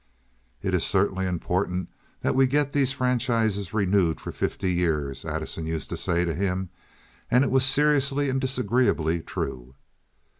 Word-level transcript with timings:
"It 0.63 0.73
is 0.73 0.83
certainly 0.83 1.27
important 1.27 1.87
that 2.21 2.33
we 2.33 2.47
get 2.47 2.73
these 2.73 2.91
franchises 2.91 3.71
renewed 3.71 4.19
for 4.19 4.31
fifty 4.31 4.73
years," 4.73 5.25
Addison 5.25 5.67
used 5.67 5.91
to 5.91 5.95
say 5.97 6.25
to 6.25 6.33
him, 6.33 6.69
and 7.29 7.43
it 7.43 7.51
was 7.51 7.63
seriously 7.63 8.27
and 8.27 8.41
disagreeably 8.41 9.21
true. 9.21 9.75